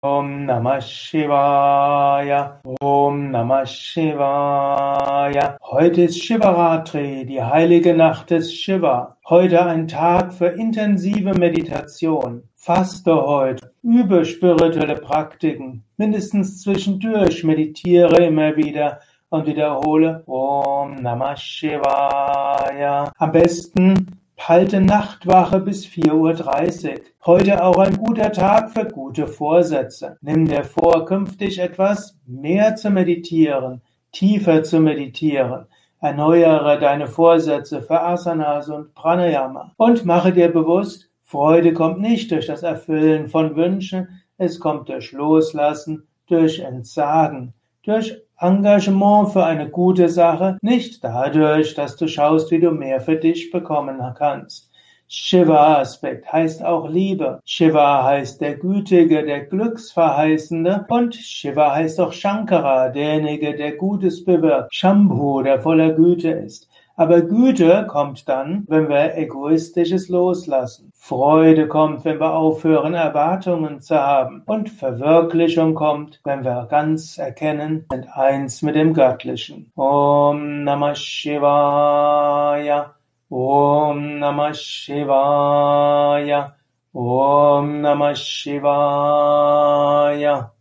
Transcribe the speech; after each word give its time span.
Om 0.00 0.46
Namah 0.46 0.80
Shivaya. 0.80 2.60
Om 2.80 3.32
Namah 3.32 3.66
Shivaya. 3.66 5.58
Heute 5.60 6.02
ist 6.02 6.22
Shivaratri, 6.22 7.26
die 7.26 7.42
heilige 7.42 7.94
Nacht 7.94 8.30
des 8.30 8.54
Shiva. 8.54 9.16
Heute 9.28 9.66
ein 9.66 9.88
Tag 9.88 10.32
für 10.32 10.50
intensive 10.50 11.34
Meditation. 11.36 12.44
Faste 12.54 13.12
heute, 13.12 13.72
übe 13.82 14.24
spirituelle 14.24 14.94
Praktiken. 14.94 15.82
Mindestens 15.96 16.62
zwischendurch 16.62 17.42
meditiere 17.42 18.24
immer 18.24 18.56
wieder 18.56 19.00
und 19.30 19.48
wiederhole 19.48 20.22
Om 20.26 20.94
Namah 21.02 21.36
Shivaya. 21.36 23.10
Am 23.18 23.32
besten 23.32 24.06
Halte 24.38 24.80
Nachtwache 24.80 25.58
bis 25.58 25.84
4.30 25.84 26.90
Uhr. 26.90 26.94
Heute 27.26 27.62
auch 27.62 27.76
ein 27.76 27.98
guter 27.98 28.32
Tag 28.32 28.70
für 28.70 28.86
gute 28.86 29.26
Vorsätze. 29.26 30.16
Nimm 30.22 30.46
dir 30.46 30.62
vor, 30.62 31.04
künftig 31.04 31.58
etwas 31.58 32.16
mehr 32.24 32.76
zu 32.76 32.88
meditieren, 32.90 33.82
tiefer 34.12 34.62
zu 34.62 34.78
meditieren. 34.78 35.66
Erneuere 36.00 36.78
deine 36.78 37.08
Vorsätze 37.08 37.82
für 37.82 38.00
Asanas 38.00 38.68
und 38.68 38.94
Pranayama. 38.94 39.72
Und 39.76 40.06
mache 40.06 40.32
dir 40.32 40.50
bewusst, 40.50 41.10
Freude 41.24 41.74
kommt 41.74 42.00
nicht 42.00 42.30
durch 42.30 42.46
das 42.46 42.62
Erfüllen 42.62 43.26
von 43.26 43.56
Wünschen, 43.56 44.22
es 44.38 44.60
kommt 44.60 44.88
durch 44.88 45.12
Loslassen, 45.12 46.06
durch 46.26 46.60
Entsagen, 46.60 47.52
durch 47.88 48.14
Engagement 48.38 49.30
für 49.32 49.44
eine 49.44 49.68
gute 49.70 50.08
Sache, 50.08 50.58
nicht 50.62 51.02
dadurch, 51.02 51.74
dass 51.74 51.96
du 51.96 52.06
schaust, 52.06 52.50
wie 52.50 52.60
du 52.60 52.70
mehr 52.70 53.00
für 53.00 53.16
dich 53.16 53.50
bekommen 53.50 53.98
kannst. 54.16 54.70
Shiva-Aspekt 55.10 56.30
heißt 56.30 56.62
auch 56.62 56.88
Liebe. 56.88 57.40
Shiva 57.46 58.04
heißt 58.04 58.42
der 58.42 58.56
Gütige, 58.56 59.24
der 59.24 59.46
Glücksverheißende 59.46 60.84
und 60.90 61.14
Shiva 61.14 61.74
heißt 61.74 61.98
auch 61.98 62.12
Shankara, 62.12 62.90
derjenige, 62.90 63.56
der 63.56 63.72
Gutes 63.72 64.22
bewirkt. 64.22 64.74
Shambhu, 64.74 65.42
der 65.42 65.60
voller 65.60 65.92
Güte 65.92 66.28
ist. 66.28 66.68
Aber 66.98 67.22
Güte 67.22 67.86
kommt 67.86 68.28
dann, 68.28 68.64
wenn 68.66 68.88
wir 68.88 69.16
Egoistisches 69.16 70.08
loslassen. 70.08 70.90
Freude 70.96 71.68
kommt, 71.68 72.04
wenn 72.04 72.18
wir 72.18 72.34
aufhören, 72.34 72.94
Erwartungen 72.94 73.80
zu 73.80 73.94
haben. 73.94 74.42
Und 74.46 74.68
Verwirklichung 74.68 75.76
kommt, 75.76 76.20
wenn 76.24 76.42
wir 76.42 76.66
ganz 76.68 77.16
erkennen, 77.16 77.86
sind 77.88 78.08
eins 78.16 78.62
mit 78.62 78.74
dem 78.74 78.94
Göttlichen. 78.94 79.70
Om 79.76 80.64
Namah 80.64 80.96
Shivaya. 80.96 82.96
Om 83.30 84.18
Namah 84.18 84.54
Shivaya. 84.54 86.56
Om 86.92 87.80
Namah 87.80 88.16
Shivaya. 88.16 88.68